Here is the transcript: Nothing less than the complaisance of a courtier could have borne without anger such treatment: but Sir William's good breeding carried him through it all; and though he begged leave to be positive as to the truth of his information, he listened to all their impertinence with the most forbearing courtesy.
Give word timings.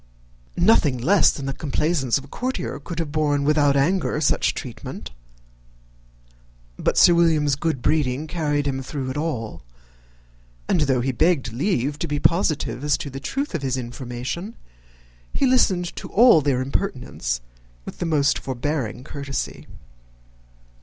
Nothing 0.57 0.97
less 0.97 1.29
than 1.29 1.45
the 1.45 1.53
complaisance 1.53 2.17
of 2.17 2.23
a 2.23 2.27
courtier 2.27 2.79
could 2.79 2.97
have 2.97 3.11
borne 3.11 3.43
without 3.43 3.75
anger 3.77 4.19
such 4.19 4.55
treatment: 4.55 5.11
but 6.75 6.97
Sir 6.97 7.13
William's 7.13 7.55
good 7.55 7.83
breeding 7.83 8.25
carried 8.25 8.65
him 8.65 8.81
through 8.81 9.11
it 9.11 9.15
all; 9.17 9.61
and 10.67 10.81
though 10.89 11.01
he 11.01 11.11
begged 11.11 11.53
leave 11.53 11.99
to 11.99 12.07
be 12.07 12.17
positive 12.19 12.83
as 12.83 12.97
to 12.97 13.11
the 13.11 13.19
truth 13.19 13.53
of 13.53 13.61
his 13.61 13.77
information, 13.77 14.55
he 15.33 15.45
listened 15.45 15.95
to 15.97 16.09
all 16.09 16.41
their 16.41 16.61
impertinence 16.63 17.39
with 17.85 17.99
the 17.99 18.07
most 18.07 18.39
forbearing 18.39 19.03
courtesy. 19.03 19.67